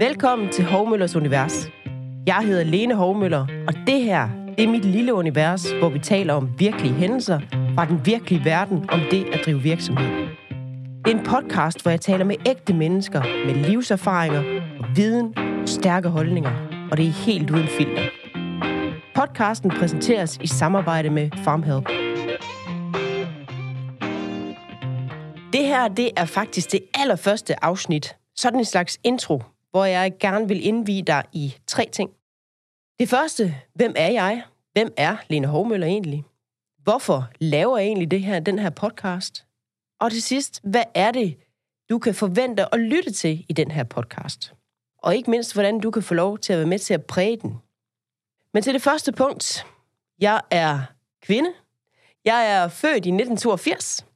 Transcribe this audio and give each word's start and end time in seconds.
Velkommen 0.00 0.48
til 0.52 0.64
Hovmøllers 0.64 1.16
Univers. 1.16 1.70
Jeg 2.26 2.42
hedder 2.44 2.64
Lene 2.64 2.94
Hovmøller, 2.94 3.46
og 3.68 3.74
det 3.86 4.02
her 4.02 4.28
det 4.58 4.64
er 4.64 4.68
mit 4.68 4.84
lille 4.84 5.14
univers, 5.14 5.70
hvor 5.70 5.88
vi 5.88 5.98
taler 5.98 6.34
om 6.34 6.50
virkelige 6.58 6.94
hændelser 6.94 7.40
fra 7.74 7.84
den 7.84 8.06
virkelige 8.06 8.44
verden 8.44 8.90
om 8.90 9.00
det 9.10 9.24
at 9.32 9.40
drive 9.44 9.62
virksomhed. 9.62 10.06
Det 11.04 11.12
er 11.14 11.18
en 11.18 11.24
podcast, 11.24 11.82
hvor 11.82 11.90
jeg 11.90 12.00
taler 12.00 12.24
med 12.24 12.36
ægte 12.46 12.74
mennesker 12.74 13.22
med 13.46 13.54
livserfaringer 13.54 14.38
og 14.80 14.86
viden 14.96 15.38
og 15.38 15.68
stærke 15.68 16.08
holdninger, 16.08 16.52
og 16.90 16.96
det 16.96 17.06
er 17.06 17.10
helt 17.10 17.50
uden 17.50 17.68
filter. 17.68 18.02
Podcasten 19.14 19.70
præsenteres 19.70 20.38
i 20.42 20.46
samarbejde 20.46 21.10
med 21.10 21.30
FarmHelp. 21.44 21.88
Det 25.52 25.66
her, 25.66 25.88
det 25.88 26.10
er 26.16 26.24
faktisk 26.24 26.72
det 26.72 26.80
allerførste 26.94 27.64
afsnit. 27.64 28.16
Sådan 28.36 28.58
en 28.58 28.64
slags 28.64 28.98
intro, 29.04 29.42
hvor 29.76 29.84
jeg 29.84 30.12
gerne 30.20 30.48
vil 30.48 30.66
indvide 30.66 31.02
dig 31.02 31.24
i 31.32 31.54
tre 31.66 31.88
ting. 31.92 32.10
Det 32.98 33.08
første, 33.08 33.54
hvem 33.74 33.92
er 33.96 34.08
jeg? 34.08 34.42
Hvem 34.72 34.92
er 34.96 35.16
Lene 35.28 35.46
Hovmøller 35.46 35.86
egentlig? 35.86 36.24
Hvorfor 36.82 37.30
laver 37.40 37.78
jeg 37.78 37.86
egentlig 37.86 38.10
det 38.10 38.20
her, 38.20 38.40
den 38.40 38.58
her 38.58 38.70
podcast? 38.70 39.46
Og 40.00 40.10
til 40.10 40.22
sidst, 40.22 40.60
hvad 40.64 40.84
er 40.94 41.10
det, 41.12 41.36
du 41.90 41.98
kan 41.98 42.14
forvente 42.14 42.74
at 42.74 42.80
lytte 42.80 43.12
til 43.12 43.46
i 43.48 43.52
den 43.52 43.70
her 43.70 43.84
podcast? 43.84 44.54
Og 44.98 45.16
ikke 45.16 45.30
mindst, 45.30 45.54
hvordan 45.54 45.80
du 45.80 45.90
kan 45.90 46.02
få 46.02 46.14
lov 46.14 46.38
til 46.38 46.52
at 46.52 46.58
være 46.58 46.68
med 46.68 46.78
til 46.78 46.94
at 46.94 47.04
præge 47.04 47.36
den. 47.36 47.56
Men 48.54 48.62
til 48.62 48.74
det 48.74 48.82
første 48.82 49.12
punkt. 49.12 49.66
Jeg 50.20 50.40
er 50.50 50.80
kvinde. 51.22 51.52
Jeg 52.24 52.50
er 52.50 52.68
født 52.68 53.06
i 53.06 53.10
1982. 53.10 54.06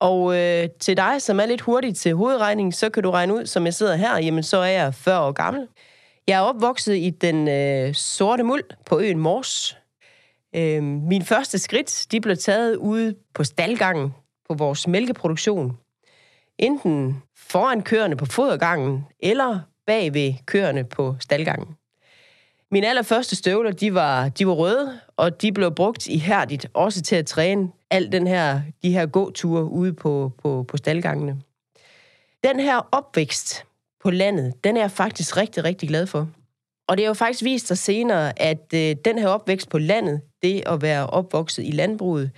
Og 0.00 0.36
øh, 0.38 0.68
til 0.80 0.96
dig, 0.96 1.22
som 1.22 1.40
er 1.40 1.46
lidt 1.46 1.60
hurtig 1.60 1.96
til 1.96 2.14
hovedregning, 2.14 2.74
så 2.74 2.90
kan 2.90 3.02
du 3.02 3.10
regne 3.10 3.34
ud, 3.34 3.46
som 3.46 3.64
jeg 3.64 3.74
sidder 3.74 3.96
her, 3.96 4.18
jamen 4.18 4.42
så 4.42 4.56
er 4.56 4.66
jeg 4.66 4.94
40 4.94 5.26
år 5.26 5.32
gammel. 5.32 5.68
Jeg 6.26 6.36
er 6.36 6.40
opvokset 6.40 6.96
i 6.96 7.10
den 7.10 7.48
øh, 7.48 7.94
sorte 7.94 8.42
muld 8.42 8.64
på 8.86 9.00
øen 9.00 9.18
Mors. 9.18 9.78
Øh, 10.56 10.82
min 10.82 11.22
første 11.22 11.58
skridt, 11.58 12.06
de 12.12 12.20
blev 12.20 12.36
taget 12.36 12.76
ude 12.76 13.14
på 13.34 13.44
staldgangen 13.44 14.14
på 14.48 14.54
vores 14.54 14.88
mælkeproduktion. 14.88 15.78
Enten 16.58 17.22
foran 17.36 17.82
køerne 17.82 18.16
på 18.16 18.26
fodergangen, 18.26 19.06
eller 19.20 19.60
bag 19.86 20.14
ved 20.14 20.34
køerne 20.46 20.84
på 20.84 21.16
staldgangen. 21.20 21.77
Mine 22.70 22.88
allerførste 22.88 23.36
støvler, 23.36 23.70
de 23.70 23.94
var, 23.94 24.28
de 24.28 24.46
var 24.46 24.52
røde, 24.52 25.00
og 25.16 25.42
de 25.42 25.52
blev 25.52 25.74
brugt 25.74 26.06
ihærdigt 26.06 26.66
også 26.74 27.02
til 27.02 27.16
at 27.16 27.26
træne 27.26 27.68
al 27.90 28.12
den 28.12 28.26
her, 28.26 28.60
de 28.82 28.92
her 28.92 29.06
gåture 29.06 29.64
ude 29.64 29.92
på, 29.92 30.32
på, 30.42 30.64
på 30.68 30.76
staldgangene. 30.76 31.42
Den 32.44 32.60
her 32.60 32.88
opvækst 32.92 33.64
på 34.00 34.10
landet, 34.10 34.64
den 34.64 34.76
er 34.76 34.80
jeg 34.80 34.90
faktisk 34.90 35.36
rigtig, 35.36 35.64
rigtig 35.64 35.88
glad 35.88 36.06
for. 36.06 36.28
Og 36.88 36.96
det 36.96 37.04
har 37.04 37.10
jo 37.10 37.14
faktisk 37.14 37.44
vist 37.44 37.66
sig 37.66 37.78
senere, 37.78 38.42
at 38.42 38.74
øh, 38.74 38.96
den 39.04 39.18
her 39.18 39.28
opvækst 39.28 39.68
på 39.68 39.78
landet, 39.78 40.20
det 40.42 40.62
at 40.66 40.82
være 40.82 41.06
opvokset 41.06 41.66
i 41.66 41.70
landbruget, 41.70 42.30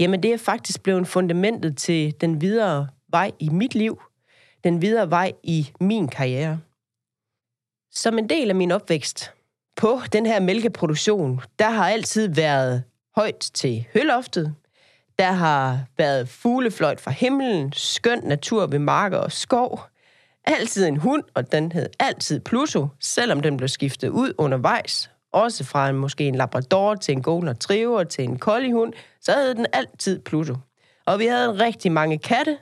jamen 0.00 0.22
det 0.22 0.32
er 0.32 0.38
faktisk 0.38 0.82
blevet 0.82 1.08
fundamentet 1.08 1.76
til 1.76 2.14
den 2.20 2.40
videre 2.40 2.88
vej 3.08 3.32
i 3.38 3.48
mit 3.48 3.74
liv, 3.74 4.02
den 4.64 4.82
videre 4.82 5.10
vej 5.10 5.32
i 5.42 5.70
min 5.80 6.08
karriere. 6.08 6.60
Som 7.92 8.18
en 8.18 8.28
del 8.28 8.50
af 8.50 8.56
min 8.56 8.70
opvækst 8.70 9.32
på 9.78 10.00
den 10.12 10.26
her 10.26 10.40
mælkeproduktion, 10.40 11.40
der 11.58 11.70
har 11.70 11.88
altid 11.88 12.28
været 12.28 12.82
højt 13.16 13.50
til 13.54 13.86
høloftet, 13.94 14.54
der 15.18 15.32
har 15.32 15.80
været 15.98 16.28
fuglefløjt 16.28 17.00
fra 17.00 17.10
himlen, 17.10 17.72
skøn 17.72 18.20
natur 18.24 18.66
ved 18.66 18.78
marker 18.78 19.18
og 19.18 19.32
skov, 19.32 19.80
altid 20.44 20.86
en 20.86 20.96
hund, 20.96 21.22
og 21.34 21.52
den 21.52 21.72
hed 21.72 21.86
altid 21.98 22.40
Pluto, 22.40 22.88
selvom 23.00 23.40
den 23.40 23.56
blev 23.56 23.68
skiftet 23.68 24.08
ud 24.08 24.32
undervejs. 24.38 25.10
Også 25.32 25.64
fra 25.64 25.88
en, 25.88 25.96
måske 25.96 26.28
en 26.28 26.34
labrador 26.34 26.94
til 26.94 27.12
en 27.12 27.22
golden 27.22 27.50
retriever 27.50 28.04
til 28.04 28.24
en 28.24 28.38
kollihund, 28.38 28.92
så 29.20 29.32
hed 29.32 29.54
den 29.54 29.66
altid 29.72 30.18
Pluto. 30.18 30.54
Og 31.06 31.18
vi 31.18 31.26
havde 31.26 31.64
rigtig 31.64 31.92
mange 31.92 32.18
katte, 32.18 32.58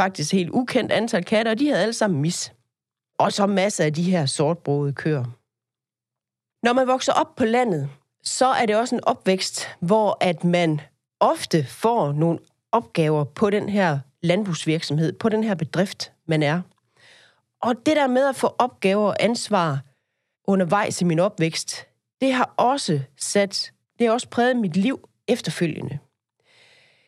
faktisk 0.00 0.32
helt 0.32 0.50
ukendt 0.50 0.92
antal 0.92 1.24
katte, 1.24 1.48
og 1.48 1.58
de 1.58 1.68
havde 1.68 1.82
alle 1.82 1.92
sammen 1.92 2.20
mis. 2.20 2.52
Og 3.18 3.32
så 3.32 3.46
masser 3.46 3.84
af 3.84 3.92
de 3.92 4.02
her 4.02 4.26
sortbrogede 4.26 4.92
køer. 4.92 5.24
Når 6.62 6.72
man 6.72 6.86
vokser 6.86 7.12
op 7.12 7.36
på 7.36 7.44
landet, 7.44 7.90
så 8.24 8.46
er 8.46 8.66
det 8.66 8.76
også 8.76 8.94
en 8.94 9.04
opvækst, 9.04 9.68
hvor 9.80 10.16
at 10.20 10.44
man 10.44 10.80
ofte 11.20 11.64
får 11.64 12.12
nogle 12.12 12.38
opgaver 12.72 13.24
på 13.24 13.50
den 13.50 13.68
her 13.68 13.98
landbrugsvirksomhed, 14.22 15.12
på 15.12 15.28
den 15.28 15.44
her 15.44 15.54
bedrift, 15.54 16.12
man 16.28 16.42
er. 16.42 16.60
Og 17.62 17.74
det 17.86 17.96
der 17.96 18.06
med 18.06 18.28
at 18.28 18.36
få 18.36 18.54
opgaver 18.58 19.08
og 19.08 19.16
ansvar 19.20 19.80
undervejs 20.44 21.00
i 21.00 21.04
min 21.04 21.18
opvækst, 21.18 21.86
det 22.20 22.32
har 22.32 22.54
også 22.56 23.00
sat, 23.20 23.72
det 23.98 24.06
har 24.06 24.14
også 24.14 24.28
præget 24.28 24.56
mit 24.56 24.76
liv 24.76 25.08
efterfølgende. 25.28 25.98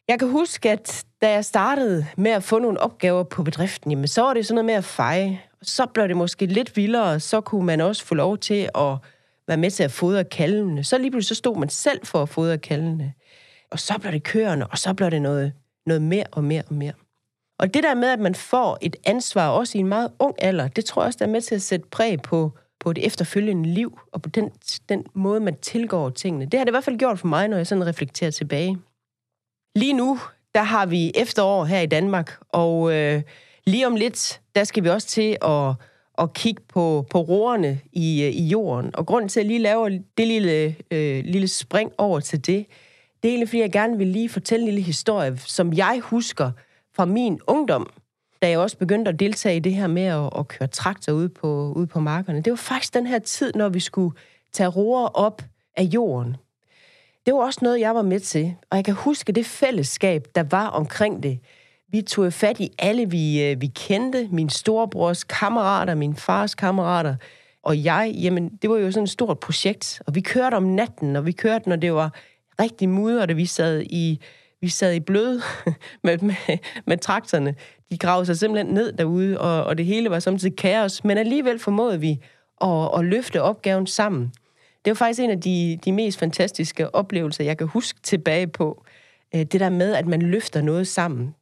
Jeg 0.08 0.18
kan 0.18 0.30
huske, 0.30 0.70
at 0.70 1.04
da 1.22 1.30
jeg 1.30 1.44
startede 1.44 2.06
med 2.16 2.30
at 2.30 2.42
få 2.42 2.58
nogle 2.58 2.80
opgaver 2.80 3.22
på 3.22 3.42
bedriften, 3.42 3.90
jamen, 3.90 4.08
så 4.08 4.22
var 4.22 4.34
det 4.34 4.46
sådan 4.46 4.54
noget 4.54 4.66
med 4.66 4.74
at 4.74 4.84
feje. 4.84 5.42
Så 5.62 5.86
blev 5.86 6.08
det 6.08 6.16
måske 6.16 6.46
lidt 6.46 6.76
vildere, 6.76 7.20
så 7.20 7.40
kunne 7.40 7.66
man 7.66 7.80
også 7.80 8.04
få 8.04 8.14
lov 8.14 8.38
til 8.38 8.68
at 8.74 8.98
være 9.48 9.56
med 9.56 9.70
til 9.70 9.82
at 9.82 9.92
fodre 9.92 10.24
kalvene. 10.24 10.84
Så 10.84 10.98
lige 10.98 11.10
pludselig 11.10 11.36
så 11.36 11.38
stod 11.38 11.56
man 11.56 11.68
selv 11.68 12.06
for 12.06 12.22
at 12.22 12.28
fodre 12.28 12.58
kalvene. 12.58 13.12
Og 13.70 13.78
så 13.80 13.98
blev 14.00 14.12
det 14.12 14.22
kørende, 14.22 14.66
og 14.66 14.78
så 14.78 14.94
blev 14.94 15.10
det 15.10 15.22
noget, 15.22 15.52
noget 15.86 16.02
mere 16.02 16.24
og 16.32 16.44
mere 16.44 16.62
og 16.68 16.74
mere. 16.74 16.92
Og 17.58 17.74
det 17.74 17.82
der 17.82 17.94
med, 17.94 18.08
at 18.08 18.20
man 18.20 18.34
får 18.34 18.78
et 18.80 18.96
ansvar, 19.04 19.48
også 19.48 19.78
i 19.78 19.80
en 19.80 19.88
meget 19.88 20.12
ung 20.18 20.34
alder, 20.38 20.68
det 20.68 20.84
tror 20.84 21.02
jeg 21.02 21.06
også, 21.06 21.18
der 21.18 21.26
er 21.26 21.30
med 21.30 21.40
til 21.40 21.54
at 21.54 21.62
sætte 21.62 21.86
præg 21.90 22.22
på, 22.22 22.52
på 22.80 22.92
det 22.92 23.06
efterfølgende 23.06 23.68
liv, 23.68 23.98
og 24.12 24.22
på 24.22 24.28
den, 24.28 24.50
den 24.88 25.04
måde, 25.14 25.40
man 25.40 25.56
tilgår 25.56 26.10
tingene. 26.10 26.44
Det 26.44 26.60
har 26.60 26.64
det 26.64 26.70
i 26.70 26.72
hvert 26.72 26.84
fald 26.84 26.98
gjort 26.98 27.18
for 27.18 27.26
mig, 27.26 27.48
når 27.48 27.56
jeg 27.56 27.66
sådan 27.66 27.86
reflekterer 27.86 28.30
tilbage. 28.30 28.78
Lige 29.76 29.92
nu, 29.92 30.18
der 30.54 30.62
har 30.62 30.86
vi 30.86 31.12
efterår 31.14 31.64
her 31.64 31.80
i 31.80 31.86
Danmark, 31.86 32.38
og 32.48 32.92
øh, 32.92 33.22
lige 33.66 33.86
om 33.86 33.96
lidt, 33.96 34.40
der 34.54 34.64
skal 34.64 34.84
vi 34.84 34.88
også 34.88 35.08
til 35.08 35.36
at, 35.42 35.74
at 36.18 36.32
kigge 36.32 36.62
på, 36.68 37.06
på 37.10 37.20
roerne 37.20 37.80
i, 37.92 38.22
øh, 38.22 38.30
i 38.30 38.48
jorden. 38.48 38.96
Og 38.96 39.06
grunden 39.06 39.28
til, 39.28 39.40
at 39.40 39.44
jeg 39.44 39.48
lige 39.48 39.58
laver 39.58 39.88
det 40.18 40.28
lille, 40.28 40.76
øh, 40.90 41.24
lille 41.24 41.48
spring 41.48 41.92
over 41.98 42.20
til 42.20 42.46
det, 42.46 42.66
det 43.22 43.28
er 43.28 43.32
egentlig, 43.32 43.48
fordi 43.48 43.60
jeg 43.60 43.72
gerne 43.72 43.98
vil 43.98 44.06
lige 44.06 44.28
fortælle 44.28 44.62
en 44.62 44.66
lille 44.68 44.80
historie, 44.80 45.36
som 45.38 45.72
jeg 45.72 46.00
husker 46.02 46.50
fra 46.96 47.04
min 47.04 47.40
ungdom, 47.46 47.90
da 48.42 48.48
jeg 48.48 48.58
også 48.58 48.76
begyndte 48.76 49.08
at 49.08 49.20
deltage 49.20 49.56
i 49.56 49.60
det 49.60 49.74
her 49.74 49.86
med 49.86 50.02
at, 50.02 50.30
at 50.38 50.48
køre 50.48 50.68
traktor 50.68 51.12
ude 51.12 51.28
på, 51.28 51.72
ude 51.76 51.86
på 51.86 52.00
markerne. 52.00 52.40
Det 52.40 52.50
var 52.50 52.56
faktisk 52.56 52.94
den 52.94 53.06
her 53.06 53.18
tid, 53.18 53.52
når 53.54 53.68
vi 53.68 53.80
skulle 53.80 54.16
tage 54.52 54.68
roer 54.68 55.06
op 55.06 55.42
af 55.76 55.82
jorden. 55.82 56.36
Det 57.26 57.34
var 57.34 57.40
også 57.40 57.58
noget, 57.62 57.80
jeg 57.80 57.94
var 57.94 58.02
med 58.02 58.20
til, 58.20 58.54
og 58.70 58.76
jeg 58.76 58.84
kan 58.84 58.94
huske 58.94 59.32
det 59.32 59.46
fællesskab, 59.46 60.26
der 60.34 60.42
var 60.42 60.66
omkring 60.66 61.22
det. 61.22 61.38
Vi 61.94 62.02
tog 62.02 62.32
fat 62.32 62.60
i 62.60 62.70
alle, 62.78 63.10
vi, 63.10 63.42
øh, 63.42 63.60
vi 63.60 63.66
kendte, 63.66 64.28
min 64.32 64.50
storebrors 64.50 65.24
kammerater, 65.24 65.94
min 65.94 66.16
fars 66.16 66.54
kammerater, 66.54 67.16
og 67.62 67.84
jeg, 67.84 68.14
jamen, 68.22 68.48
det 68.62 68.70
var 68.70 68.76
jo 68.76 68.90
sådan 68.90 69.04
et 69.04 69.10
stort 69.10 69.38
projekt, 69.38 70.02
og 70.06 70.14
vi 70.14 70.20
kørte 70.20 70.54
om 70.54 70.62
natten, 70.62 71.16
og 71.16 71.26
vi 71.26 71.32
kørte, 71.32 71.68
når 71.68 71.76
det 71.76 71.94
var 71.94 72.14
rigtig 72.60 72.88
mudret, 72.88 73.30
og 73.30 73.36
vi 73.36 73.46
sad 73.46 73.82
i, 73.82 74.20
vi 74.60 74.68
sad 74.68 74.94
i 74.94 75.00
blød 75.00 75.40
med, 76.04 76.18
med, 76.18 76.58
med 76.86 76.98
traktorerne. 76.98 77.54
De 77.90 77.98
gravede 77.98 78.26
sig 78.26 78.38
simpelthen 78.38 78.74
ned 78.74 78.92
derude, 78.92 79.40
og, 79.40 79.64
og 79.64 79.78
det 79.78 79.86
hele 79.86 80.10
var 80.10 80.18
samtidig 80.18 80.56
kaos, 80.56 81.04
men 81.04 81.18
alligevel 81.18 81.58
formåede 81.58 82.00
vi 82.00 82.18
at, 82.60 82.90
at 82.98 83.04
løfte 83.04 83.42
opgaven 83.42 83.86
sammen. 83.86 84.32
Det 84.84 84.90
var 84.90 84.94
faktisk 84.94 85.20
en 85.20 85.30
af 85.30 85.40
de, 85.40 85.78
de 85.84 85.92
mest 85.92 86.18
fantastiske 86.18 86.94
oplevelser, 86.94 87.44
jeg 87.44 87.58
kan 87.58 87.66
huske 87.66 88.00
tilbage 88.02 88.46
på. 88.46 88.84
Øh, 89.34 89.40
det 89.40 89.60
der 89.60 89.70
med, 89.70 89.94
at 89.94 90.06
man 90.06 90.22
løfter 90.22 90.62
noget 90.62 90.88
sammen. 90.88 91.34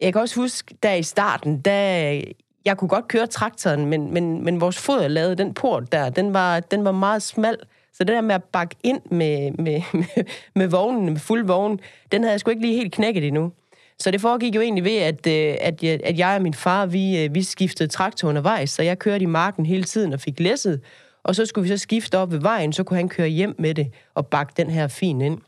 Jeg 0.00 0.12
kan 0.12 0.22
også 0.22 0.40
huske, 0.40 0.74
der 0.82 0.92
i 0.92 1.02
starten, 1.02 1.60
da 1.60 2.22
jeg 2.64 2.76
kunne 2.76 2.88
godt 2.88 3.08
køre 3.08 3.26
traktoren, 3.26 3.86
men, 3.86 4.12
men, 4.14 4.44
men 4.44 4.60
vores 4.60 4.78
fod 4.78 5.08
lavede 5.08 5.34
den 5.34 5.54
port 5.54 5.92
der, 5.92 6.08
den 6.10 6.34
var, 6.34 6.60
den 6.60 6.84
var 6.84 6.92
meget 6.92 7.22
smal. 7.22 7.56
Så 7.92 8.04
det 8.04 8.14
der 8.14 8.20
med 8.20 8.34
at 8.34 8.44
bakke 8.44 8.76
ind 8.82 9.00
med, 9.10 9.50
med, 9.50 9.82
med, 9.92 10.24
med 10.54 10.66
vognen, 10.66 11.10
med 11.12 11.20
fuld 11.20 11.46
vogn, 11.46 11.80
den 12.12 12.22
havde 12.22 12.32
jeg 12.32 12.40
sgu 12.40 12.50
ikke 12.50 12.62
lige 12.62 12.76
helt 12.76 12.92
knækket 12.92 13.24
endnu. 13.24 13.52
Så 13.98 14.10
det 14.10 14.20
foregik 14.20 14.54
jo 14.54 14.60
egentlig 14.60 14.84
ved, 14.84 14.96
at, 14.96 15.26
øh, 15.26 15.56
at, 15.60 15.82
jeg, 15.82 16.00
at 16.04 16.18
jeg 16.18 16.34
og 16.36 16.42
min 16.42 16.54
far, 16.54 16.86
vi, 16.86 17.24
øh, 17.24 17.34
vi 17.34 17.42
skiftede 17.42 17.88
traktor 17.88 18.28
undervejs, 18.28 18.70
så 18.70 18.82
jeg 18.82 18.98
kørte 18.98 19.22
i 19.22 19.26
marken 19.26 19.66
hele 19.66 19.84
tiden 19.84 20.12
og 20.12 20.20
fik 20.20 20.40
læsset. 20.40 20.80
Og 21.22 21.34
så 21.34 21.46
skulle 21.46 21.62
vi 21.62 21.76
så 21.76 21.82
skifte 21.82 22.18
op 22.18 22.32
ved 22.32 22.40
vejen, 22.40 22.72
så 22.72 22.84
kunne 22.84 22.96
han 22.96 23.08
køre 23.08 23.28
hjem 23.28 23.54
med 23.58 23.74
det 23.74 23.92
og 24.14 24.26
bakke 24.26 24.52
den 24.56 24.70
her 24.70 24.88
fin 24.88 25.20
ind. 25.20 25.38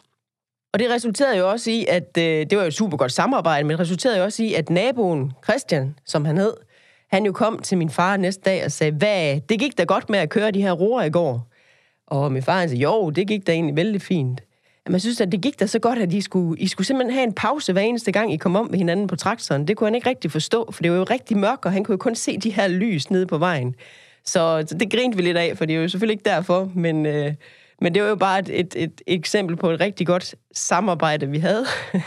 Og 0.73 0.79
det 0.79 0.91
resulterede 0.91 1.39
jo 1.39 1.51
også 1.51 1.71
i, 1.71 1.87
at 1.89 2.19
øh, 2.19 2.25
det 2.25 2.57
var 2.57 2.63
jo 2.63 2.69
et 2.69 2.75
super 2.75 2.97
godt 2.97 3.13
samarbejde, 3.13 3.65
men 3.65 3.71
det 3.71 3.81
resulterede 3.81 4.19
jo 4.19 4.25
også 4.25 4.43
i, 4.43 4.55
at 4.55 4.71
naboen, 4.71 5.33
Christian, 5.45 5.95
som 6.07 6.25
han 6.25 6.39
hed, 6.39 6.53
han 7.11 7.27
jo 7.27 7.33
kom 7.33 7.59
til 7.59 7.79
min 7.79 7.91
far 7.91 8.17
næste 8.17 8.43
dag 8.43 8.65
og 8.65 8.73
sagde, 8.73 8.93
hvad, 8.93 9.41
det 9.49 9.59
gik 9.59 9.79
da 9.79 9.85
godt 9.85 10.11
med 10.11 10.19
at 10.19 10.31
køre 10.31 10.51
de 10.51 10.63
her 10.63 10.73
roer 10.73 11.03
i 11.03 11.11
går. 11.11 11.49
Og 12.07 12.33
min 12.33 12.43
far 12.43 12.61
han 12.61 12.69
sagde, 12.69 12.83
jo, 12.83 13.11
det 13.11 13.29
gik 13.29 13.47
da 13.47 13.53
egentlig 13.53 13.77
vældig 13.77 14.03
fint. 14.03 14.41
Men 14.87 14.93
jeg 14.93 15.01
synes, 15.01 15.21
at 15.21 15.33
det 15.33 15.41
gik 15.41 15.61
da 15.61 15.67
så 15.67 15.79
godt, 15.79 15.99
at 15.99 16.13
I 16.13 16.21
skulle, 16.21 16.61
I 16.61 16.67
skulle 16.67 16.87
simpelthen 16.87 17.15
have 17.15 17.25
en 17.25 17.33
pause 17.33 17.73
hver 17.73 17.83
eneste 17.83 18.13
gang, 18.13 18.33
I 18.33 18.37
kom 18.37 18.57
om 18.57 18.67
med 18.71 18.79
hinanden 18.79 19.07
på 19.07 19.17
traktoren. 19.17 19.69
Det 19.69 19.77
kunne 19.77 19.87
han 19.87 19.95
ikke 19.95 20.09
rigtig 20.09 20.31
forstå, 20.31 20.71
for 20.73 20.83
det 20.83 20.91
var 20.91 20.97
jo 20.97 21.05
rigtig 21.05 21.37
mørkt, 21.37 21.65
og 21.65 21.73
han 21.73 21.85
kunne 21.85 21.93
jo 21.93 21.99
kun 21.99 22.15
se 22.15 22.39
de 22.39 22.51
her 22.51 22.69
lys 22.69 23.11
nede 23.11 23.27
på 23.27 23.39
vejen. 23.39 23.75
Så, 24.25 24.65
så 24.67 24.75
det 24.75 24.93
grinte 24.93 25.17
vi 25.17 25.23
lidt 25.23 25.37
af, 25.37 25.59
for 25.59 25.65
det 25.65 25.77
er 25.77 25.81
jo 25.81 25.89
selvfølgelig 25.89 26.15
ikke 26.15 26.31
derfor, 26.31 26.71
men, 26.75 27.07
øh, 27.07 27.35
men 27.81 27.95
det 27.95 28.03
var 28.03 28.09
jo 28.09 28.17
bare 28.17 28.39
et, 28.39 28.49
et, 28.61 28.75
et 28.77 29.01
eksempel 29.07 29.57
på 29.57 29.71
et 29.71 29.81
rigtig 29.81 30.07
godt 30.07 30.35
samarbejde, 30.53 31.29
vi 31.29 31.39
havde. 31.39 31.65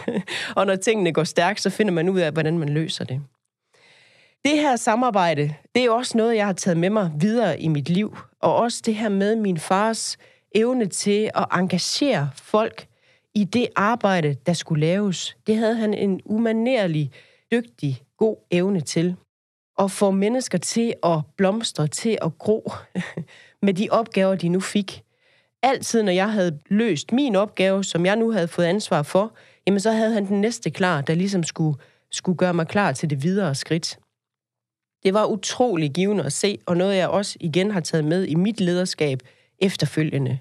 og 0.58 0.66
når 0.66 0.76
tingene 0.76 1.14
går 1.14 1.24
stærkt, 1.24 1.62
så 1.62 1.70
finder 1.70 1.94
man 1.94 2.10
ud 2.10 2.20
af, 2.20 2.32
hvordan 2.32 2.60
man 2.60 2.70
løser 2.70 3.06
det. 3.06 3.22
Det 4.46 4.52
her 4.52 4.76
samarbejde, 4.76 5.54
det 5.76 5.86
er 5.86 5.92
også 5.92 6.18
noget, 6.18 6.36
jeg 6.36 6.46
har 6.46 6.54
taget 6.54 6.78
med 6.78 6.90
mig 6.90 7.12
videre 7.20 7.62
i 7.62 7.68
mit 7.68 7.90
liv. 7.90 8.18
Og 8.40 8.56
også 8.56 8.82
det 8.86 8.96
her 8.96 9.10
med 9.10 9.36
min 9.36 9.58
fars 9.58 10.18
evne 10.56 10.86
til 10.86 11.30
at 11.36 11.46
engagere 11.52 12.30
folk 12.36 12.88
i 13.36 13.44
det 13.44 13.68
arbejde, 13.76 14.36
der 14.46 14.54
skulle 14.54 14.86
laves. 14.86 15.38
Det 15.48 15.58
havde 15.58 15.76
han 15.76 15.94
en 15.94 16.22
umanerlig, 16.26 17.12
dygtig, 17.52 18.02
god 18.18 18.36
evne 18.52 18.82
til. 18.82 19.16
At 19.80 19.92
få 19.92 20.12
mennesker 20.12 20.58
til 20.58 20.94
at 21.04 21.20
blomstre, 21.38 21.88
til 21.88 22.18
at 22.22 22.38
gro 22.38 22.72
med 23.66 23.74
de 23.74 23.88
opgaver, 23.92 24.36
de 24.36 24.50
nu 24.50 24.60
fik. 24.60 25.04
Altid, 25.64 26.04
når 26.04 26.12
jeg 26.12 26.32
havde 26.32 26.60
løst 26.70 27.12
min 27.12 27.36
opgave, 27.36 27.84
som 27.84 28.06
jeg 28.06 28.16
nu 28.16 28.32
havde 28.32 28.48
fået 28.48 28.66
ansvar 28.66 29.04
for, 29.04 29.36
jamen 29.68 29.80
så 29.80 29.92
havde 29.92 30.14
han 30.14 30.26
den 30.26 30.42
næste 30.42 30.70
klar, 30.70 31.02
der 31.02 31.16
ligesom 31.16 31.44
skulle, 31.44 31.78
skulle 32.12 32.38
gøre 32.38 32.54
mig 32.54 32.68
klar 32.68 32.92
til 32.92 33.10
det 33.10 33.24
videre 33.24 33.56
skridt. 33.56 34.00
Det 35.04 35.14
var 35.14 35.26
utrolig 35.26 35.92
givende 35.92 36.24
at 36.24 36.34
se, 36.34 36.58
og 36.66 36.78
noget 36.78 36.96
jeg 36.96 37.08
også 37.08 37.38
igen 37.40 37.72
har 37.72 37.80
taget 37.80 38.06
med 38.06 38.26
i 38.26 38.36
mit 38.36 38.60
lederskab 38.60 39.20
efterfølgende. 39.60 40.40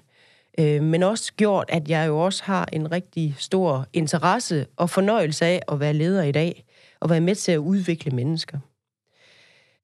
Øh, 0.59 0.83
men 0.83 1.03
også 1.03 1.33
gjort, 1.33 1.65
at 1.69 1.89
jeg 1.89 2.07
jo 2.07 2.19
også 2.19 2.43
har 2.43 2.69
en 2.73 2.91
rigtig 2.91 3.35
stor 3.37 3.87
interesse 3.93 4.65
og 4.77 4.89
fornøjelse 4.89 5.45
af 5.45 5.61
at 5.67 5.79
være 5.79 5.93
leder 5.93 6.23
i 6.23 6.31
dag, 6.31 6.65
og 6.99 7.09
være 7.09 7.21
med 7.21 7.35
til 7.35 7.51
at 7.51 7.57
udvikle 7.57 8.11
mennesker. 8.11 8.59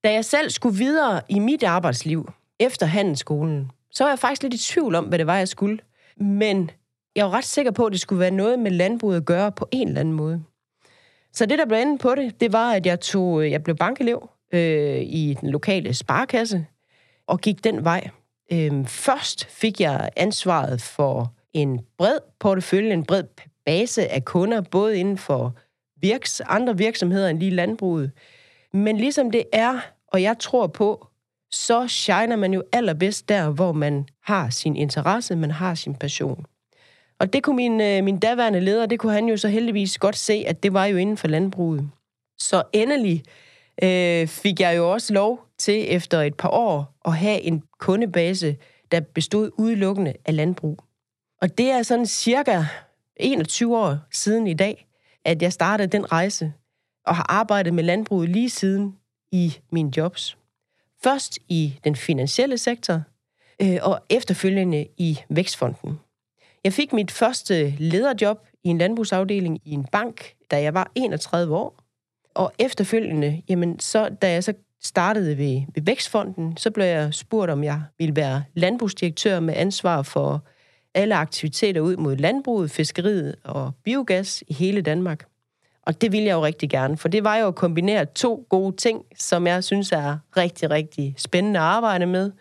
Da 0.04 0.14
jeg 0.14 0.26
selv 0.26 0.50
skulle 0.50 0.78
videre 0.78 1.22
i 1.30 1.40
mit 1.40 1.64
arbejdsliv 1.64 2.32
efter 2.60 2.86
handelsskolen, 2.86 3.72
så 3.92 4.04
var 4.04 4.12
jeg 4.12 4.20
faktisk 4.20 4.44
lidt 4.44 4.54
i 4.54 4.58
tvivl 4.74 4.96
om, 4.96 5.06
hvad 5.06 5.20
det 5.20 5.28
var, 5.28 5.38
jeg 5.38 5.48
skulle. 5.48 5.80
Men 6.18 6.72
jeg 7.16 7.26
var 7.26 7.32
ret 7.32 7.46
sikker 7.46 7.72
på, 7.72 7.86
at 7.86 7.92
det 7.92 8.02
skulle 8.02 8.20
være 8.20 8.32
noget 8.32 8.60
med 8.60 8.72
landbruget 8.72 9.18
at 9.18 9.26
gøre 9.26 9.52
på 9.52 9.68
en 9.72 9.88
eller 9.88 10.00
anden 10.00 10.14
måde. 10.14 10.44
Så 11.34 11.46
det, 11.46 11.60
der 11.60 11.66
blev 11.66 11.78
enden 11.78 11.98
på 11.98 12.16
det, 12.16 12.40
det 12.40 12.54
var, 12.54 12.72
at 12.72 12.86
jeg, 12.86 13.00
tog, 13.00 13.44
øh, 13.44 13.52
jeg 13.52 13.64
blev 13.64 13.76
bankelev 13.76 14.30
øh, 14.54 15.02
i 15.02 15.38
den 15.42 15.50
lokale 15.50 15.94
sparekasse 15.94 16.66
og 17.28 17.40
gik 17.40 17.64
den 17.64 17.84
vej. 17.84 18.10
Øh, 18.52 18.86
først 18.86 19.46
fik 19.46 19.82
jeg 19.82 20.10
ansvaret 20.16 20.82
for 20.82 21.34
en 21.54 21.80
bred 21.98 22.20
portefølje, 22.40 22.94
en 22.94 23.06
bred 23.06 23.24
base 23.66 24.08
af 24.08 24.26
kunder, 24.26 24.62
både 24.62 25.00
inden 25.00 25.18
for 25.18 25.56
virks, 26.02 26.42
andre 26.46 26.78
virksomheder 26.78 27.30
end 27.30 27.40
lige 27.40 27.52
landbruget. 27.52 28.12
Men 28.74 28.98
ligesom 28.98 29.32
det 29.32 29.44
er, 29.54 29.80
og 30.08 30.22
jeg 30.22 30.40
tror 30.40 30.68
på, 30.68 31.08
så 31.52 31.88
shiner 31.88 32.36
man 32.36 32.54
jo 32.54 32.64
allerbedst 32.72 33.30
der, 33.30 33.50
hvor 33.50 33.72
man 33.72 34.06
har 34.24 34.50
sin 34.50 34.76
interesse, 34.76 35.36
man 35.36 35.52
har 35.52 35.76
sin 35.76 35.96
passion. 35.96 36.46
Og 37.20 37.34
det 37.34 37.44
kunne 37.44 37.56
min, 37.56 37.82
øh, 37.82 38.04
min 38.04 38.20
daværende 38.20 38.60
leder, 38.60 38.86
det 38.86 39.00
kunne 39.00 39.14
han 39.14 39.26
jo 39.26 39.38
så 39.38 39.48
heldigvis 39.48 39.98
godt 39.98 40.18
se, 40.18 40.44
at 40.48 40.64
det 40.64 40.74
var 40.74 40.86
jo 40.86 40.98
inden 40.98 41.18
for 41.18 41.28
landbruget. 41.28 41.90
Så 42.38 42.64
endelig 42.74 43.24
øh, 43.84 44.28
fik 44.28 44.60
jeg 44.60 44.78
jo 44.78 44.92
også 44.92 45.14
lov 45.14 45.46
til 45.58 45.96
efter 45.96 46.22
et 46.22 46.36
par 46.36 46.50
år 46.50 46.96
at 47.06 47.18
have 47.18 47.42
en 47.42 47.64
kundebase, 47.80 48.58
der 48.92 49.00
bestod 49.00 49.52
udelukkende 49.58 50.14
af 50.26 50.36
landbrug. 50.36 50.80
Og 51.42 51.58
det 51.58 51.72
er 51.72 51.84
sådan 51.84 52.06
cirka 52.06 52.64
21 53.16 53.78
år 53.78 53.98
siden 54.12 54.48
i 54.48 54.54
dag, 54.54 54.88
at 55.26 55.42
jeg 55.42 55.54
startede 55.54 55.88
den 55.88 56.12
rejse 56.12 56.54
og 57.06 57.16
har 57.16 57.26
arbejdet 57.30 57.74
med 57.74 57.84
landbruget 57.84 58.30
lige 58.30 58.50
siden 58.50 58.96
i 59.32 59.58
mine 59.72 59.92
jobs. 59.98 60.39
Først 61.04 61.40
i 61.50 61.80
den 61.84 61.96
finansielle 61.96 62.58
sektor, 62.58 63.02
øh, 63.62 63.78
og 63.82 64.00
efterfølgende 64.10 64.88
i 64.98 65.20
Vækstfonden. 65.30 66.00
Jeg 66.64 66.74
fik 66.74 66.94
mit 66.94 67.12
første 67.12 67.74
lederjob 67.78 68.48
i 68.64 68.70
en 68.70 68.78
landbrugsafdeling 68.78 69.62
i 69.66 69.72
en 69.72 69.86
bank, 69.92 70.34
da 70.52 70.62
jeg 70.62 70.74
var 70.74 70.92
31 70.96 71.56
år. 71.56 71.80
Og 72.34 72.52
efterfølgende, 72.60 73.42
jamen, 73.50 73.80
så, 73.80 74.10
da 74.22 74.32
jeg 74.32 74.44
så 74.44 74.54
startede 74.82 75.38
ved, 75.38 75.62
ved 75.76 75.84
Vækstfonden, 75.84 76.58
så 76.58 76.72
blev 76.72 76.86
jeg 76.86 77.14
spurgt, 77.14 77.52
om 77.52 77.64
jeg 77.64 77.82
ville 77.98 78.16
være 78.16 78.44
landbrugsdirektør 78.54 79.40
med 79.40 79.54
ansvar 79.58 80.02
for 80.02 80.44
alle 80.94 81.16
aktiviteter 81.16 81.82
ud 81.82 81.98
mod 81.98 82.16
landbruget, 82.16 82.72
fiskeriet 82.72 83.36
og 83.44 83.72
biogas 83.84 84.44
i 84.48 84.54
hele 84.54 84.82
Danmark. 84.82 85.29
Og 85.90 86.02
det 86.02 86.12
ville 86.12 86.28
jeg 86.28 86.34
jo 86.34 86.46
rigtig 86.46 86.70
gerne, 86.70 86.98
for 86.98 87.08
det 87.08 87.24
var 87.24 87.36
jo 87.36 87.48
at 87.48 87.56
kombinere 87.56 88.06
to 88.06 88.46
gode 88.50 88.76
ting, 88.76 89.06
som 89.18 89.48
jeg 89.48 89.64
synes 89.64 89.92
er 89.92 90.18
rigtig, 90.38 90.70
rigtig 90.70 91.16
spændende 91.18 91.60
at 91.60 91.66
arbejde 91.66 92.06
med, 92.06 92.32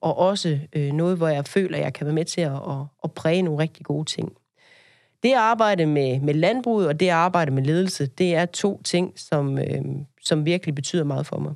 og 0.00 0.18
også 0.18 0.58
øh, 0.72 0.92
noget, 0.92 1.16
hvor 1.16 1.28
jeg 1.28 1.46
føler, 1.46 1.78
at 1.78 1.84
jeg 1.84 1.92
kan 1.92 2.06
være 2.06 2.14
med 2.14 2.24
til 2.24 2.40
at, 2.40 2.52
at, 2.52 2.84
at 3.04 3.12
præge 3.12 3.42
nogle 3.42 3.62
rigtig 3.62 3.86
gode 3.86 4.04
ting. 4.04 4.32
Det 5.22 5.28
at 5.28 5.36
arbejde 5.36 5.86
med, 5.86 6.20
med 6.20 6.34
landbruget 6.34 6.88
og 6.88 7.00
det 7.00 7.06
at 7.06 7.12
arbejde 7.12 7.50
med 7.50 7.62
ledelse, 7.62 8.06
det 8.06 8.34
er 8.34 8.46
to 8.46 8.82
ting, 8.82 9.12
som, 9.16 9.58
øh, 9.58 9.84
som 10.22 10.44
virkelig 10.44 10.74
betyder 10.74 11.04
meget 11.04 11.26
for 11.26 11.38
mig. 11.38 11.54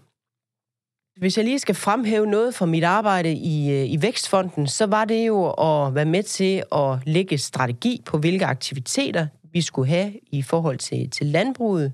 Hvis 1.16 1.36
jeg 1.36 1.44
lige 1.44 1.58
skal 1.58 1.74
fremhæve 1.74 2.26
noget 2.26 2.54
fra 2.54 2.66
mit 2.66 2.84
arbejde 2.84 3.32
i, 3.32 3.70
øh, 3.70 3.90
i 3.90 4.02
Vækstfonden, 4.02 4.66
så 4.66 4.86
var 4.86 5.04
det 5.04 5.26
jo 5.26 5.50
at 5.50 5.94
være 5.94 6.04
med 6.04 6.22
til 6.22 6.62
at 6.72 6.98
lægge 7.06 7.38
strategi 7.38 8.02
på, 8.06 8.18
hvilke 8.18 8.46
aktiviteter 8.46 9.26
vi 9.52 9.60
skulle 9.60 9.88
have 9.88 10.12
i 10.26 10.42
forhold 10.42 10.78
til, 10.78 11.10
til 11.10 11.26
landbruget, 11.26 11.92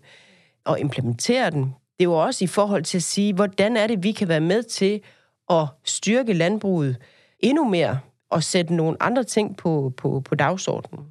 og 0.65 0.81
implementere 0.81 1.51
den. 1.51 1.75
Det 1.99 2.09
var 2.09 2.15
også 2.15 2.45
i 2.45 2.47
forhold 2.47 2.83
til 2.83 2.99
at 2.99 3.03
sige, 3.03 3.35
hvordan 3.35 3.77
er 3.77 3.87
det, 3.87 4.03
vi 4.03 4.13
kan 4.13 4.29
være 4.29 4.41
med 4.41 4.63
til 4.63 5.01
at 5.51 5.67
styrke 5.85 6.33
landbruget 6.33 6.97
endnu 7.41 7.65
mere, 7.65 7.99
og 8.31 8.43
sætte 8.43 8.75
nogle 8.75 9.03
andre 9.03 9.25
ting 9.25 9.57
på, 9.57 9.93
på, 9.97 10.21
på 10.21 10.35
dagsordenen. 10.35 11.07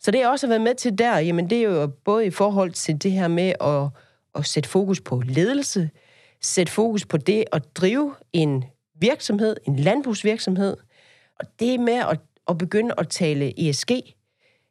Så 0.00 0.10
det, 0.10 0.18
jeg 0.18 0.28
også 0.28 0.46
har 0.46 0.48
været 0.48 0.62
med 0.62 0.74
til 0.74 0.98
der, 0.98 1.18
jamen 1.18 1.50
det 1.50 1.58
er 1.58 1.62
jo 1.62 1.86
både 1.86 2.26
i 2.26 2.30
forhold 2.30 2.70
til 2.70 3.02
det 3.02 3.12
her 3.12 3.28
med 3.28 3.52
at, 3.60 3.88
at 4.34 4.46
sætte 4.46 4.68
fokus 4.68 5.00
på 5.00 5.22
ledelse, 5.24 5.90
sætte 6.42 6.72
fokus 6.72 7.06
på 7.06 7.16
det 7.16 7.44
at 7.52 7.76
drive 7.76 8.14
en 8.32 8.64
virksomhed, 9.00 9.56
en 9.64 9.76
landbrugsvirksomhed, 9.76 10.76
og 11.40 11.46
det 11.60 11.80
med 11.80 11.94
at, 11.94 12.20
at 12.48 12.58
begynde 12.58 12.94
at 12.98 13.08
tale 13.08 13.68
ESG, 13.68 13.90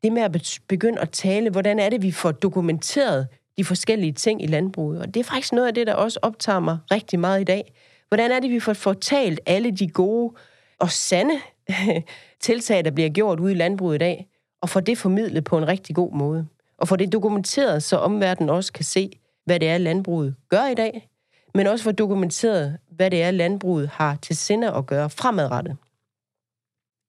det 0.06 0.14
med 0.14 0.22
at 0.22 0.60
begynde 0.68 1.00
at 1.00 1.10
tale, 1.10 1.50
hvordan 1.50 1.80
er 1.80 1.90
det, 1.90 2.02
vi 2.02 2.12
får 2.12 2.32
dokumenteret 2.32 3.28
de 3.58 3.66
forskellige 3.66 4.14
ting 4.14 4.44
i 4.44 4.48
landbruget. 4.48 5.02
Og 5.02 5.14
det 5.14 5.20
er 5.20 5.24
faktisk 5.24 5.54
noget 5.54 5.68
af 5.68 5.74
det, 5.74 5.88
der 5.88 5.94
også 5.94 6.20
optager 6.22 6.60
mig 6.60 6.78
rigtig 6.92 7.20
meget 7.20 7.42
i 7.42 7.44
dag. 7.44 7.74
Hvordan 8.08 8.32
er 8.32 8.40
det, 8.40 8.50
vi 8.50 8.60
får 8.60 8.74
fortalt 8.74 9.40
alle 9.46 9.72
de 9.72 9.88
gode 9.88 10.34
og 10.80 10.92
sande 10.92 11.34
tiltag, 12.46 12.86
der 12.86 12.92
bliver 12.92 13.10
gjort 13.10 13.40
ude 13.40 13.52
i 13.52 13.56
landbruget 13.56 13.96
i 13.96 13.98
dag, 13.98 14.28
og 14.62 14.70
får 14.70 14.80
det 14.80 14.98
formidlet 14.98 15.44
på 15.44 15.58
en 15.58 15.68
rigtig 15.68 15.96
god 15.96 16.14
måde. 16.14 16.48
Og 16.78 16.88
får 16.88 16.96
det 16.96 17.14
dokumenteret, 17.14 17.84
så 17.84 17.98
omverdenen 17.98 18.50
også 18.50 18.74
kan 18.74 18.86
se, 18.86 19.12
hvad 19.46 19.60
det 19.60 19.70
er, 19.70 19.78
landbruget 19.78 20.36
gør 20.50 20.66
i 20.66 20.76
dag, 20.76 21.10
men 21.54 21.68
også 21.68 21.84
få 21.84 21.92
dokumenteret, 21.92 22.78
hvad 22.92 23.12
det 23.12 23.24
er, 23.24 23.32
landbruget 23.32 23.88
har 23.88 24.18
til 24.22 24.36
sinde 24.36 24.72
at 24.72 24.86
gøre 24.86 25.10
fremadrettet. 25.10 25.78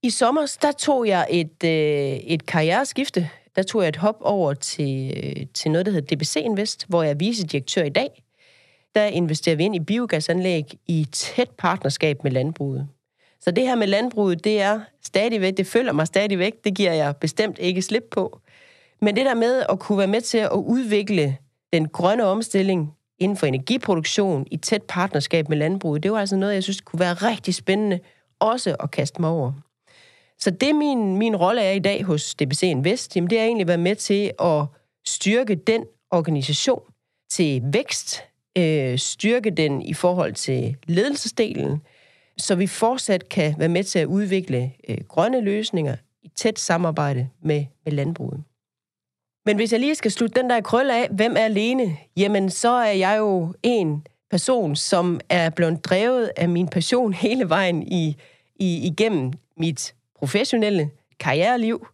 I 0.03 0.11
sommer, 0.11 0.57
der 0.63 0.73
tog 0.73 1.07
jeg 1.07 1.27
et, 1.31 1.65
øh, 1.65 1.71
et 2.17 2.47
karriereskifte. 2.47 3.31
Der 3.57 3.63
tog 3.63 3.83
jeg 3.83 3.89
et 3.89 3.97
hop 3.97 4.17
over 4.21 4.55
til, 4.55 5.13
øh, 5.17 5.47
til 5.55 5.71
noget, 5.71 5.87
der 5.87 5.93
hedder 5.93 6.17
DBC 6.17 6.37
Invest, 6.37 6.87
hvor 6.89 7.03
jeg 7.03 7.11
er 7.11 7.15
vicedirektør 7.15 7.83
i 7.83 7.89
dag. 7.89 8.23
Der 8.95 9.05
investerer 9.05 9.57
vi 9.57 9.65
ind 9.65 9.77
i 9.77 9.81
biogasanlæg 9.81 10.65
i 10.87 11.07
tæt 11.13 11.51
partnerskab 11.51 12.25
med 12.25 12.31
landbruget. 12.31 12.89
Så 13.41 13.51
det 13.51 13.65
her 13.65 13.75
med 13.75 13.87
landbruget, 13.87 14.45
det 14.45 14.61
er 14.61 14.81
stadigvæk, 15.05 15.57
det 15.57 15.67
følger 15.67 15.93
mig 15.93 16.07
stadigvæk, 16.07 16.65
det 16.65 16.75
giver 16.75 16.93
jeg 16.93 17.17
bestemt 17.17 17.59
ikke 17.59 17.83
slip 17.83 18.05
på. 18.11 18.41
Men 19.01 19.17
det 19.17 19.27
der 19.27 19.35
med 19.35 19.63
at 19.69 19.79
kunne 19.79 19.99
være 19.99 20.07
med 20.07 20.21
til 20.21 20.39
at 20.39 20.51
udvikle 20.53 21.37
den 21.73 21.89
grønne 21.89 22.25
omstilling 22.25 22.95
inden 23.19 23.37
for 23.37 23.47
energiproduktion 23.47 24.47
i 24.51 24.57
tæt 24.57 24.83
partnerskab 24.83 25.49
med 25.49 25.57
landbruget, 25.57 26.03
det 26.03 26.13
var 26.13 26.19
altså 26.19 26.37
noget, 26.37 26.55
jeg 26.55 26.63
synes 26.63 26.81
kunne 26.81 27.01
være 27.01 27.15
rigtig 27.15 27.55
spændende 27.55 28.01
også 28.41 28.77
at 28.81 28.91
kaste 28.91 29.21
mig 29.21 29.31
over. 29.31 29.53
Så 30.39 30.51
det 30.51 30.75
min, 30.75 31.17
min 31.17 31.37
rolle 31.37 31.63
er 31.63 31.73
i 31.73 31.79
dag 31.79 32.05
hos 32.05 32.35
DBC 32.35 32.63
Invest, 32.63 33.17
jamen 33.17 33.31
det 33.31 33.39
er 33.39 33.45
egentlig 33.45 33.65
at 33.65 33.69
være 33.69 33.79
med 33.79 33.97
til 33.97 34.33
at 34.41 34.65
styrke 35.07 35.55
den 35.55 35.85
organisation 36.11 36.83
til 37.31 37.63
vækst, 37.65 38.25
øh, 38.59 38.99
styrke 38.99 39.51
den 39.51 39.83
i 39.83 39.95
forhold 39.95 40.33
til 40.35 40.77
ledelsesdelen, 40.87 41.83
så 42.39 42.55
vi 42.55 42.67
fortsat 42.67 43.29
kan 43.29 43.55
være 43.59 43.69
med 43.69 43.85
til 43.85 43.99
at 43.99 44.07
udvikle 44.07 44.73
øh, 44.89 44.99
grønne 45.09 45.41
løsninger 45.41 45.97
i 46.23 46.29
tæt 46.37 46.59
samarbejde 46.59 47.29
med, 47.43 47.65
med 47.85 47.93
landbruget. 47.93 48.43
Men 49.47 49.57
hvis 49.57 49.73
jeg 49.73 49.81
lige 49.81 49.95
skal 49.95 50.11
slutte 50.11 50.41
den 50.41 50.51
der 50.51 50.61
krølle 50.61 50.95
af, 50.95 51.09
hvem 51.11 51.37
er 51.37 51.45
alene? 51.45 51.97
Jamen, 52.17 52.51
så 52.51 52.71
er 52.71 52.93
jeg 52.93 53.19
jo 53.19 53.55
en 53.63 54.07
person, 54.31 54.77
som 54.77 55.21
er 55.29 55.51
blevet 55.51 55.85
drevet 55.85 56.31
af 56.37 56.49
min 56.49 56.69
passion 56.69 57.13
hele 57.13 57.49
vejen 57.49 57.83
i, 57.83 58.17
i, 58.57 58.87
igennem 58.87 59.33
mit 59.57 59.95
professionelle 60.19 60.91
karriereliv 61.21 61.87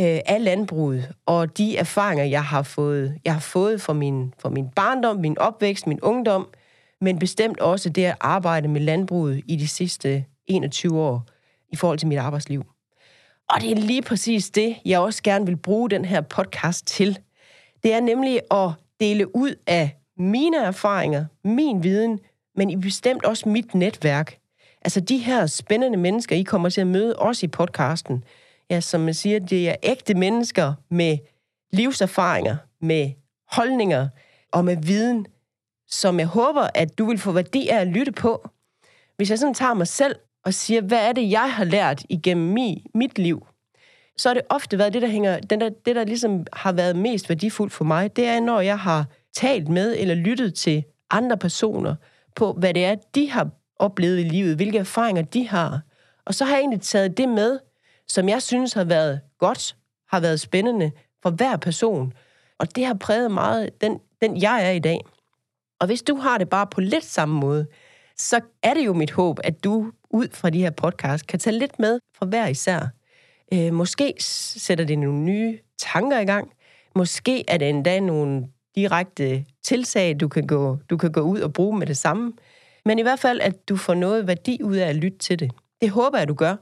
øh, 0.00 0.20
af 0.26 0.44
landbruget, 0.44 1.12
og 1.26 1.58
de 1.58 1.76
erfaringer, 1.76 2.24
jeg 2.24 2.44
har 2.44 2.62
fået, 2.62 3.18
jeg 3.24 3.32
har 3.32 3.40
fået 3.40 3.80
fra 3.80 3.92
min, 3.92 4.34
fra 4.38 4.48
min 4.48 4.68
barndom, 4.76 5.16
min 5.16 5.38
opvækst, 5.38 5.86
min 5.86 6.00
ungdom, 6.00 6.48
men 7.00 7.18
bestemt 7.18 7.60
også 7.60 7.90
det 7.90 8.04
at 8.04 8.16
arbejde 8.20 8.68
med 8.68 8.80
landbruget 8.80 9.42
i 9.46 9.56
de 9.56 9.68
sidste 9.68 10.24
21 10.46 11.00
år 11.00 11.26
i 11.72 11.76
forhold 11.76 11.98
til 11.98 12.08
mit 12.08 12.18
arbejdsliv. 12.18 12.64
Og 13.50 13.60
det 13.60 13.70
er 13.70 13.76
lige 13.76 14.02
præcis 14.02 14.50
det, 14.50 14.76
jeg 14.84 15.00
også 15.00 15.22
gerne 15.22 15.46
vil 15.46 15.56
bruge 15.56 15.90
den 15.90 16.04
her 16.04 16.20
podcast 16.20 16.86
til. 16.86 17.18
Det 17.82 17.92
er 17.92 18.00
nemlig 18.00 18.40
at 18.50 18.70
dele 19.00 19.36
ud 19.36 19.54
af 19.66 19.96
mine 20.16 20.56
erfaringer, 20.56 21.24
min 21.44 21.82
viden, 21.82 22.20
men 22.56 22.70
i 22.70 22.76
bestemt 22.76 23.24
også 23.24 23.48
mit 23.48 23.74
netværk. 23.74 24.38
Altså 24.82 25.00
de 25.00 25.18
her 25.18 25.46
spændende 25.46 25.98
mennesker, 25.98 26.36
I 26.36 26.42
kommer 26.42 26.68
til 26.68 26.80
at 26.80 26.86
møde 26.86 27.16
også 27.16 27.46
i 27.46 27.48
podcasten. 27.48 28.24
Ja, 28.70 28.80
som 28.80 29.00
man 29.00 29.14
siger, 29.14 29.38
det 29.38 29.68
er 29.68 29.74
ægte 29.82 30.14
mennesker 30.14 30.74
med 30.90 31.18
livserfaringer, 31.72 32.56
med 32.80 33.10
holdninger 33.50 34.08
og 34.52 34.64
med 34.64 34.76
viden, 34.82 35.26
som 35.88 36.18
jeg 36.18 36.26
håber, 36.26 36.68
at 36.74 36.98
du 36.98 37.06
vil 37.06 37.18
få 37.18 37.32
værdi 37.32 37.68
af 37.68 37.80
at 37.80 37.86
lytte 37.86 38.12
på. 38.12 38.48
Hvis 39.16 39.30
jeg 39.30 39.38
sådan 39.38 39.54
tager 39.54 39.74
mig 39.74 39.88
selv 39.88 40.16
og 40.44 40.54
siger, 40.54 40.80
hvad 40.80 41.08
er 41.08 41.12
det, 41.12 41.30
jeg 41.30 41.52
har 41.52 41.64
lært 41.64 42.02
igennem 42.08 42.52
mi, 42.52 42.86
mit 42.94 43.18
liv, 43.18 43.46
så 44.16 44.28
har 44.28 44.34
det 44.34 44.42
ofte 44.48 44.78
været 44.78 44.92
det, 44.92 45.02
der 45.02 45.08
hænger, 45.08 45.40
den 45.40 45.60
der, 45.60 45.68
det, 45.68 45.96
der 45.96 46.04
ligesom 46.04 46.46
har 46.52 46.72
været 46.72 46.96
mest 46.96 47.28
værdifuldt 47.28 47.72
for 47.72 47.84
mig, 47.84 48.16
det 48.16 48.24
er, 48.24 48.40
når 48.40 48.60
jeg 48.60 48.78
har 48.78 49.06
talt 49.34 49.68
med 49.68 49.96
eller 49.98 50.14
lyttet 50.14 50.54
til 50.54 50.84
andre 51.10 51.36
personer 51.36 51.94
på, 52.36 52.52
hvad 52.52 52.74
det 52.74 52.84
er, 52.84 52.94
de 53.14 53.30
har 53.30 53.50
oplevet 53.78 54.20
i 54.20 54.22
livet, 54.22 54.56
hvilke 54.56 54.78
erfaringer 54.78 55.22
de 55.22 55.48
har. 55.48 55.80
Og 56.24 56.34
så 56.34 56.44
har 56.44 56.52
jeg 56.52 56.60
egentlig 56.60 56.80
taget 56.80 57.16
det 57.16 57.28
med, 57.28 57.58
som 58.08 58.28
jeg 58.28 58.42
synes 58.42 58.72
har 58.72 58.84
været 58.84 59.20
godt, 59.38 59.76
har 60.08 60.20
været 60.20 60.40
spændende 60.40 60.90
for 61.22 61.30
hver 61.30 61.56
person. 61.56 62.12
Og 62.58 62.76
det 62.76 62.86
har 62.86 62.94
præget 62.94 63.30
meget 63.30 63.80
den, 63.80 64.00
den 64.20 64.42
jeg 64.42 64.66
er 64.66 64.70
i 64.70 64.78
dag. 64.78 65.00
Og 65.80 65.86
hvis 65.86 66.02
du 66.02 66.16
har 66.16 66.38
det 66.38 66.48
bare 66.48 66.66
på 66.66 66.80
lidt 66.80 67.04
samme 67.04 67.40
måde, 67.40 67.66
så 68.16 68.40
er 68.62 68.74
det 68.74 68.86
jo 68.86 68.92
mit 68.92 69.10
håb, 69.10 69.38
at 69.44 69.64
du 69.64 69.92
ud 70.10 70.28
fra 70.32 70.50
de 70.50 70.58
her 70.58 70.70
podcast 70.70 71.26
kan 71.26 71.38
tage 71.38 71.58
lidt 71.58 71.78
med 71.78 72.00
fra 72.18 72.26
hver 72.26 72.46
især. 72.46 72.88
Øh, 73.52 73.72
måske 73.72 74.14
sætter 74.20 74.84
det 74.84 74.98
nogle 74.98 75.18
nye 75.18 75.58
tanker 75.78 76.18
i 76.18 76.24
gang. 76.24 76.52
Måske 76.94 77.44
er 77.50 77.56
det 77.56 77.68
endda 77.68 78.00
nogle 78.00 78.48
direkte 78.74 79.44
tilsag, 79.62 80.20
du 80.20 80.28
kan, 80.28 80.46
gå, 80.46 80.78
du 80.90 80.96
kan 80.96 81.12
gå 81.12 81.20
ud 81.20 81.40
og 81.40 81.52
bruge 81.52 81.78
med 81.78 81.86
det 81.86 81.96
samme. 81.96 82.32
Men 82.88 82.98
i 82.98 83.02
hvert 83.02 83.18
fald, 83.18 83.40
at 83.40 83.68
du 83.68 83.76
får 83.76 83.94
noget 83.94 84.26
værdi 84.26 84.62
ud 84.62 84.76
af 84.76 84.88
at 84.88 84.96
lytte 84.96 85.18
til 85.18 85.38
det. 85.38 85.50
Det 85.80 85.90
håber 85.90 86.18
jeg, 86.18 86.28
du 86.28 86.34
gør. 86.34 86.56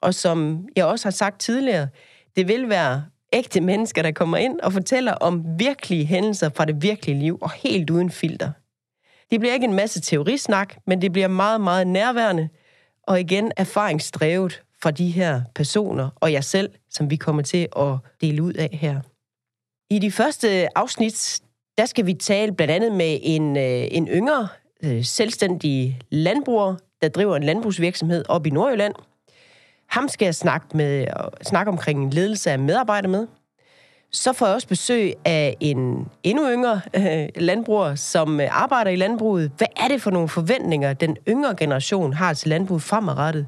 Og 0.00 0.14
som 0.14 0.68
jeg 0.76 0.84
også 0.84 1.06
har 1.06 1.10
sagt 1.10 1.40
tidligere, 1.40 1.88
det 2.36 2.48
vil 2.48 2.68
være 2.68 3.04
ægte 3.32 3.60
mennesker, 3.60 4.02
der 4.02 4.12
kommer 4.12 4.36
ind 4.36 4.60
og 4.60 4.72
fortæller 4.72 5.12
om 5.12 5.44
virkelige 5.58 6.04
hændelser 6.04 6.50
fra 6.56 6.64
det 6.64 6.82
virkelige 6.82 7.18
liv, 7.18 7.38
og 7.40 7.50
helt 7.50 7.90
uden 7.90 8.10
filter. 8.10 8.50
Det 9.30 9.40
bliver 9.40 9.54
ikke 9.54 9.64
en 9.64 9.74
masse 9.74 10.00
teorisnak, 10.00 10.76
men 10.86 11.02
det 11.02 11.12
bliver 11.12 11.28
meget, 11.28 11.60
meget 11.60 11.86
nærværende, 11.86 12.48
og 13.02 13.20
igen 13.20 13.52
erfaringsdrevet 13.56 14.62
fra 14.82 14.90
de 14.90 15.10
her 15.10 15.42
personer 15.54 16.08
og 16.16 16.32
jeg 16.32 16.44
selv, 16.44 16.70
som 16.90 17.10
vi 17.10 17.16
kommer 17.16 17.42
til 17.42 17.68
at 17.76 17.96
dele 18.20 18.42
ud 18.42 18.52
af 18.52 18.68
her. 18.72 19.00
I 19.90 19.98
de 19.98 20.10
første 20.10 20.78
afsnit, 20.78 21.40
der 21.78 21.86
skal 21.86 22.06
vi 22.06 22.14
tale 22.14 22.52
blandt 22.52 22.72
andet 22.72 22.92
med 22.92 23.18
en, 23.22 23.56
øh, 23.56 23.88
en 23.90 24.08
yngre, 24.08 24.48
øh, 24.84 25.04
selvstændig 25.04 26.00
landbruger, 26.10 26.76
der 27.02 27.08
driver 27.08 27.36
en 27.36 27.42
landbrugsvirksomhed 27.42 28.24
op 28.28 28.46
i 28.46 28.50
Nordjylland. 28.50 28.94
Ham 29.86 30.08
skal 30.08 30.26
jeg 30.26 30.34
snakke, 30.34 30.76
med, 30.76 31.06
snakke 31.42 31.72
omkring 31.72 32.02
en 32.02 32.10
ledelse 32.10 32.50
af 32.50 32.58
medarbejdere 32.58 33.10
med. 33.10 33.26
Så 34.12 34.32
får 34.32 34.46
jeg 34.46 34.54
også 34.54 34.68
besøg 34.68 35.14
af 35.24 35.56
en 35.60 36.08
endnu 36.22 36.50
yngre 36.50 36.80
øh, 36.94 37.28
landbruger, 37.36 37.94
som 37.94 38.40
øh, 38.40 38.62
arbejder 38.62 38.90
i 38.90 38.96
landbruget. 38.96 39.52
Hvad 39.56 39.66
er 39.76 39.88
det 39.88 40.02
for 40.02 40.10
nogle 40.10 40.28
forventninger, 40.28 40.92
den 40.92 41.16
yngre 41.28 41.56
generation 41.56 42.12
har 42.12 42.34
til 42.34 42.48
landbruget 42.48 42.82
fremadrettet? 42.82 43.46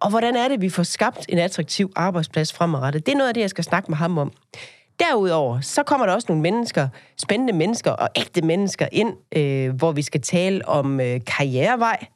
Og 0.00 0.10
hvordan 0.10 0.36
er 0.36 0.48
det, 0.48 0.60
vi 0.60 0.68
får 0.68 0.82
skabt 0.82 1.26
en 1.28 1.38
attraktiv 1.38 1.92
arbejdsplads 1.96 2.52
fremadrettet? 2.52 3.06
Det 3.06 3.12
er 3.12 3.16
noget 3.16 3.28
af 3.28 3.34
det, 3.34 3.40
jeg 3.40 3.50
skal 3.50 3.64
snakke 3.64 3.90
med 3.90 3.96
ham 3.96 4.18
om. 4.18 4.32
Derudover, 5.00 5.60
så 5.60 5.82
kommer 5.82 6.06
der 6.06 6.12
også 6.12 6.26
nogle 6.28 6.42
mennesker, 6.42 6.88
spændende 7.22 7.52
mennesker 7.52 7.90
og 7.90 8.08
ægte 8.16 8.42
mennesker 8.42 8.86
ind, 8.92 9.14
øh, 9.36 9.74
hvor 9.74 9.92
vi 9.92 10.02
skal 10.02 10.20
tale 10.20 10.68
om 10.68 11.00
øh, 11.00 11.20
karrierevej. 11.26 12.06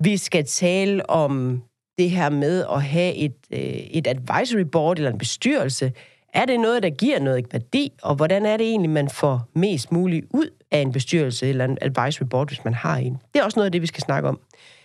Vi 0.00 0.16
skal 0.16 0.44
tale 0.44 1.10
om 1.10 1.62
det 1.98 2.10
her 2.10 2.28
med 2.28 2.64
at 2.72 2.82
have 2.82 3.14
et, 3.14 3.36
øh, 3.50 3.58
et 3.60 4.06
advisory 4.06 4.60
board 4.60 4.96
eller 4.96 5.10
en 5.10 5.18
bestyrelse. 5.18 5.92
Er 6.34 6.44
det 6.44 6.60
noget, 6.60 6.82
der 6.82 6.90
giver 6.90 7.20
noget 7.20 7.46
værdi, 7.52 7.92
og 8.02 8.14
hvordan 8.14 8.46
er 8.46 8.56
det 8.56 8.66
egentlig, 8.66 8.90
man 8.90 9.08
får 9.08 9.48
mest 9.54 9.92
muligt 9.92 10.26
ud 10.30 10.50
af 10.70 10.78
en 10.78 10.92
bestyrelse 10.92 11.48
eller 11.48 11.64
en 11.64 11.78
advisory 11.80 12.26
board, 12.26 12.48
hvis 12.48 12.64
man 12.64 12.74
har 12.74 12.96
en? 12.96 13.18
Det 13.34 13.40
er 13.40 13.44
også 13.44 13.58
noget 13.58 13.66
af 13.66 13.72
det, 13.72 13.82
vi 13.82 13.86
skal 13.86 14.02
snakke 14.02 14.28
om. 14.28 14.40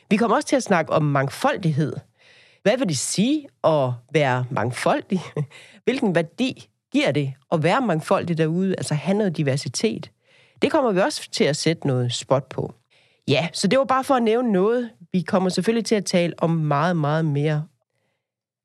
Vi 0.09 0.17
kommer 0.17 0.35
også 0.35 0.47
til 0.47 0.55
at 0.55 0.63
snakke 0.63 0.93
om 0.93 1.03
mangfoldighed. 1.03 1.93
Hvad 2.63 2.77
vil 2.77 2.87
det 2.87 2.97
sige 2.97 3.47
at 3.63 3.91
være 4.13 4.45
mangfoldig? 4.49 5.21
Hvilken 5.85 6.15
værdi 6.15 6.67
giver 6.91 7.11
det 7.11 7.33
at 7.51 7.63
være 7.63 7.81
mangfoldig 7.81 8.37
derude, 8.37 8.75
altså 8.77 8.93
have 8.93 9.17
noget 9.17 9.37
diversitet? 9.37 10.11
Det 10.61 10.71
kommer 10.71 10.91
vi 10.91 10.99
også 10.99 11.29
til 11.31 11.43
at 11.43 11.55
sætte 11.55 11.87
noget 11.87 12.13
spot 12.13 12.49
på. 12.49 12.73
Ja, 13.27 13.47
så 13.53 13.67
det 13.67 13.79
var 13.79 13.85
bare 13.85 14.03
for 14.03 14.15
at 14.15 14.23
nævne 14.23 14.51
noget. 14.51 14.89
Vi 15.11 15.21
kommer 15.21 15.49
selvfølgelig 15.49 15.85
til 15.85 15.95
at 15.95 16.05
tale 16.05 16.33
om 16.37 16.49
meget, 16.49 16.97
meget 16.97 17.25
mere. 17.25 17.63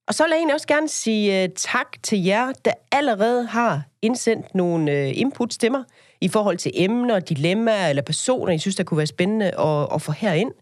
Og 0.09 0.15
så 0.15 0.23
vil 0.25 0.31
jeg 0.31 0.37
egentlig 0.37 0.55
også 0.55 0.67
gerne 0.67 0.89
sige 0.89 1.43
øh, 1.43 1.49
tak 1.57 2.03
til 2.03 2.25
jer, 2.25 2.53
der 2.65 2.73
allerede 2.93 3.47
har 3.47 3.83
indsendt 4.03 4.55
nogle 4.55 4.93
øh, 4.93 5.19
inputs 5.19 5.59
til 5.59 5.71
mig 5.71 5.85
i 6.21 6.29
forhold 6.29 6.57
til 6.57 6.73
emner, 6.75 7.21
dilemmaer 7.21 7.89
eller 7.89 8.03
personer, 8.03 8.53
I 8.53 8.59
synes, 8.59 8.77
der 8.77 8.85
kunne 8.85 8.99
være 8.99 9.07
spændende 9.07 9.47
at, 9.61 9.89
at 9.95 10.03
få 10.03 10.13
herind. 10.13 10.53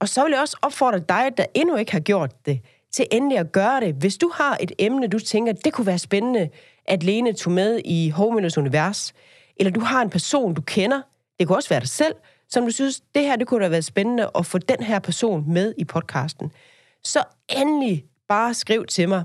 Og 0.00 0.08
så 0.08 0.24
vil 0.24 0.30
jeg 0.30 0.40
også 0.40 0.56
opfordre 0.62 0.98
dig, 0.98 1.30
der 1.36 1.44
endnu 1.54 1.76
ikke 1.76 1.92
har 1.92 2.00
gjort 2.00 2.46
det, 2.46 2.60
til 2.92 3.06
endelig 3.12 3.38
at 3.38 3.52
gøre 3.52 3.80
det. 3.80 3.94
Hvis 3.94 4.16
du 4.16 4.30
har 4.34 4.56
et 4.60 4.72
emne, 4.78 5.06
du 5.06 5.18
tænker, 5.18 5.52
det 5.52 5.72
kunne 5.72 5.86
være 5.86 5.98
spændende, 5.98 6.48
at 6.88 7.02
Lene 7.02 7.32
tog 7.32 7.52
med 7.52 7.80
i 7.84 8.10
Hovmøllers 8.10 8.58
Univers, 8.58 9.14
eller 9.56 9.70
du 9.70 9.80
har 9.80 10.02
en 10.02 10.10
person, 10.10 10.54
du 10.54 10.60
kender, 10.60 11.02
det 11.38 11.46
kunne 11.46 11.56
også 11.56 11.68
være 11.68 11.80
dig 11.80 11.88
selv, 11.88 12.14
som 12.48 12.64
du 12.64 12.70
synes, 12.70 13.02
det 13.14 13.22
her 13.22 13.36
det 13.36 13.46
kunne 13.46 13.64
da 13.64 13.68
være 13.68 13.82
spændende 13.82 14.30
at 14.38 14.46
få 14.46 14.58
den 14.58 14.82
her 14.82 14.98
person 14.98 15.44
med 15.52 15.74
i 15.78 15.84
podcasten, 15.84 16.52
så 17.04 17.22
endelig 17.48 18.04
bare 18.28 18.54
skriv 18.54 18.86
til 18.86 19.08
mig. 19.08 19.24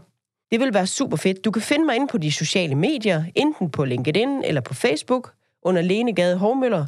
Det 0.51 0.59
vil 0.59 0.73
være 0.73 0.87
super 0.87 1.17
fedt. 1.17 1.45
Du 1.45 1.51
kan 1.51 1.61
finde 1.61 1.85
mig 1.85 1.95
inde 1.95 2.07
på 2.07 2.17
de 2.17 2.31
sociale 2.31 2.75
medier, 2.75 3.23
enten 3.35 3.69
på 3.69 3.85
LinkedIn 3.85 4.43
eller 4.43 4.61
på 4.61 4.73
Facebook, 4.73 5.33
under 5.63 5.81
Lene 5.81 6.13
Gade 6.13 6.37
Hovmøller. 6.37 6.85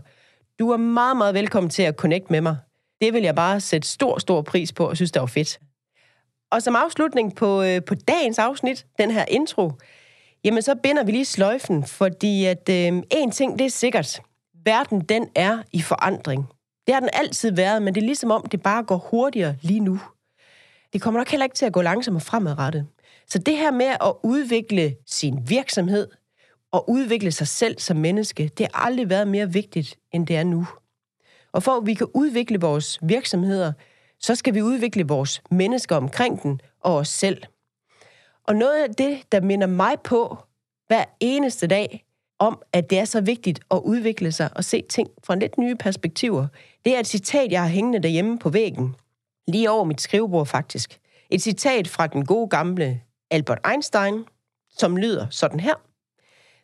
Du 0.60 0.72
er 0.72 0.78
meget, 0.78 1.18
meget 1.18 1.34
velkommen 1.34 1.70
til 1.70 1.84
at 1.84 1.96
connect 1.96 2.32
med 2.32 2.42
mig. 2.42 2.58
Det 3.02 3.14
vil 3.14 3.24
jeg 3.24 3.36
bare 3.36 3.60
sætte 3.60 3.88
stor, 3.88 4.20
stor 4.20 4.42
pris 4.42 4.74
på 4.74 4.90
og 4.90 4.96
synes, 4.96 5.12
det 5.12 5.20
var 5.20 5.26
fedt. 5.26 5.60
Og 6.52 6.62
som 6.62 6.76
afslutning 6.76 7.36
på, 7.36 7.64
øh, 7.64 7.84
på 7.84 7.96
dagens 7.96 8.40
afsnit, 8.40 8.86
den 9.00 9.12
her 9.12 9.26
intro, 9.28 9.72
jamen 10.44 10.62
så 10.62 10.76
binder 10.76 11.04
vi 11.04 11.12
lige 11.12 11.26
sløjfen, 11.26 11.84
fordi 11.84 12.46
at 12.46 12.70
øh, 12.70 13.04
en 13.12 13.32
ting, 13.32 13.60
det 13.60 13.66
er 13.66 13.70
sikkert. 13.70 14.22
Verden, 14.66 15.02
den 15.02 15.28
er 15.36 15.64
i 15.72 15.82
forandring. 15.82 16.48
Det 16.88 16.94
har 16.94 17.00
den 17.00 17.10
altid 17.14 17.52
været, 17.52 17.82
men 17.82 17.96
det 17.96 18.02
er 18.02 18.06
ligesom 18.06 18.32
om, 18.32 18.46
det 18.46 18.62
bare 18.62 18.84
går 18.84 18.98
hurtigere 18.98 19.56
lige 19.62 19.80
nu. 19.80 20.00
Det 20.94 21.02
kommer 21.02 21.20
nok 21.20 21.30
heller 21.30 21.44
ikke 21.44 21.56
til 21.56 21.66
at 21.66 21.74
gå 21.74 21.82
langsommere 21.82 22.22
fremadrettet. 22.22 22.88
Så 23.28 23.40
det 23.40 23.58
her 23.58 23.72
med 23.72 23.86
at 23.86 24.14
udvikle 24.24 24.96
sin 25.08 25.50
virksomhed 25.50 26.08
og 26.72 26.90
udvikle 26.90 27.32
sig 27.32 27.48
selv 27.48 27.80
som 27.80 27.98
menneske, 27.98 28.52
det 28.58 28.68
har 28.74 28.86
aldrig 28.86 29.10
været 29.10 29.28
mere 29.28 29.54
vigtigt, 29.54 30.00
end 30.12 30.28
det 30.28 30.36
er 30.36 30.44
nu. 30.44 30.68
Og 31.52 31.64
for 31.64 31.72
at 31.72 31.86
vi 31.86 31.94
kan 31.94 32.08
udvikle 32.14 32.60
vores 32.60 33.00
virksomheder, 33.02 33.74
så 34.20 34.36
skal 34.36 34.54
vi 34.54 34.62
udvikle 34.62 35.08
vores 35.08 35.42
mennesker 35.52 35.96
omkring 35.96 36.44
den 36.44 36.62
og 36.80 36.96
os 36.96 37.10
selv. 37.10 37.44
Og 38.48 38.56
noget 38.56 38.84
af 38.84 38.96
det, 38.96 39.32
der 39.32 39.42
minder 39.42 39.68
mig 39.68 39.96
på 40.04 40.38
hver 40.88 41.06
eneste 41.20 41.68
dag, 41.68 42.06
om 42.40 42.62
at 42.74 42.90
det 42.90 43.00
er 43.00 43.06
så 43.06 43.22
vigtigt 43.22 43.60
at 43.72 43.82
udvikle 43.84 44.32
sig 44.32 44.50
og 44.56 44.64
se 44.64 44.84
ting 44.90 45.10
fra 45.24 45.36
lidt 45.36 45.58
nye 45.58 45.76
perspektiver, 45.76 46.48
det 46.86 46.96
er 46.96 47.00
et 47.00 47.08
citat, 47.08 47.52
jeg 47.52 47.62
har 47.62 47.70
hængende 47.70 48.00
derhjemme 48.00 48.40
på 48.40 48.50
væggen. 48.50 48.96
Lige 49.48 49.72
over 49.72 49.84
mit 49.84 50.02
skrivebord 50.02 50.46
faktisk. 50.46 51.00
Et 51.30 51.42
citat 51.42 51.88
fra 51.88 52.08
den 52.08 52.26
gode 52.26 52.50
gamle 52.50 53.02
Albert 53.32 53.60
Einstein, 53.72 54.26
som 54.78 54.98
lyder 54.98 55.28
sådan 55.30 55.60
her. 55.60 55.76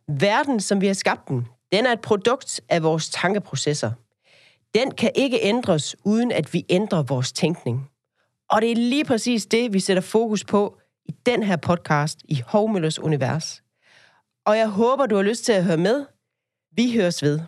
Verden, 0.08 0.60
som 0.60 0.82
vi 0.82 0.88
har 0.88 0.94
skabt 0.94 1.28
den, 1.28 1.48
den 1.72 1.86
er 1.86 1.92
et 1.92 2.02
produkt 2.02 2.62
af 2.70 2.84
vores 2.84 3.10
tankeprocesser– 3.10 3.92
den 4.76 4.92
kan 4.92 5.12
ikke 5.16 5.40
ændres, 5.42 5.96
uden 6.06 6.32
at 6.32 6.54
vi 6.54 6.66
ændrer 6.70 7.04
vores 7.04 7.32
tænkning. 7.32 7.90
Og 8.50 8.62
det 8.62 8.72
er 8.72 8.76
lige 8.76 9.06
præcis 9.06 9.46
det, 9.46 9.74
vi 9.74 9.80
sætter 9.80 10.02
fokus 10.02 10.44
på 10.44 10.79
i 11.10 11.16
den 11.26 11.44
her 11.44 11.56
podcast 11.56 12.20
i 12.26 12.42
Hovmøllers 12.48 13.00
Univers. 13.00 13.64
Og 14.46 14.58
jeg 14.58 14.70
håber, 14.70 15.06
du 15.06 15.16
har 15.16 15.24
lyst 15.24 15.46
til 15.46 15.54
at 15.54 15.64
høre 15.64 15.78
med. 15.78 16.06
Vi 16.76 16.94
høres 16.94 17.24
ved. 17.24 17.40